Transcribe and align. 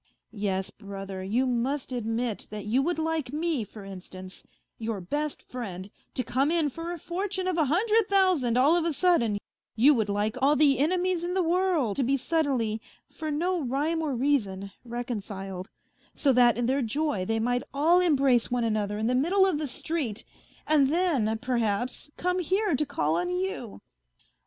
Yes, 0.47 0.71
brother, 0.71 1.21
you 1.21 1.45
must 1.45 1.91
admit 1.91 2.47
that 2.49 2.65
you 2.65 2.81
would 2.81 2.97
like 2.97 3.31
me, 3.31 3.63
for 3.63 3.85
instance, 3.85 4.43
your 4.79 4.99
best 4.99 5.43
friend, 5.43 5.91
to 6.15 6.23
come 6.23 6.49
in 6.49 6.69
for 6.69 6.91
a 6.91 6.97
fortune 6.97 7.45
of 7.45 7.55
a 7.55 7.65
hundred 7.65 8.09
thousand 8.09 8.57
all 8.57 8.75
of 8.75 8.83
a 8.83 8.93
sudden, 8.93 9.37
you 9.75 9.93
would 9.93 10.09
like 10.09 10.35
all 10.41 10.55
the 10.55 10.79
enemies 10.79 11.23
in 11.23 11.35
the 11.35 11.43
world 11.43 11.97
to 11.97 12.03
be 12.03 12.17
sud 12.17 12.47
denly, 12.47 12.79
for 13.11 13.29
no 13.29 13.61
rhyme 13.63 14.01
or 14.01 14.15
reason, 14.15 14.71
reconciled, 14.83 15.69
so 16.15 16.33
that 16.33 16.57
in 16.57 16.65
their 16.65 16.81
joy 16.81 17.23
they 17.23 17.39
might 17.39 17.61
all 17.71 17.99
embrace 17.99 18.49
one 18.49 18.63
another 18.63 18.97
in 18.97 19.05
the 19.05 19.13
middle 19.13 19.45
of 19.45 19.59
the 19.59 19.67
street, 19.67 20.23
and 20.65 20.85
A 20.85 20.85
FAINT 20.87 20.95
HEART 20.95 21.11
185 21.13 21.25
then, 21.27 21.37
perhaps, 21.37 22.11
come 22.17 22.39
here 22.39 22.75
to 22.75 22.85
call 22.87 23.17
on 23.17 23.29
you. 23.29 23.79